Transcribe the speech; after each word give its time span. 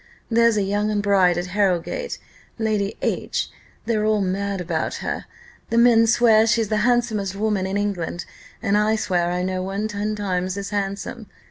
There's 0.31 0.57
a 0.57 0.63
young 0.63 0.99
bride 0.99 1.37
at 1.37 1.45
Harrowgate, 1.45 2.17
Lady 2.57 2.97
H, 3.03 3.51
they're 3.85 4.03
all 4.03 4.19
mad 4.19 4.59
about 4.59 4.95
her; 5.05 5.25
the 5.69 5.77
men 5.77 6.07
swear 6.07 6.47
she's 6.47 6.69
the 6.69 6.77
handsomest 6.77 7.35
woman 7.35 7.67
in 7.67 7.77
England, 7.77 8.25
and 8.63 8.79
I 8.79 8.95
swear 8.95 9.29
I 9.29 9.43
know 9.43 9.61
one 9.61 9.87
ten 9.87 10.15
times 10.15 10.57
as 10.57 10.71
handsome. 10.71 11.27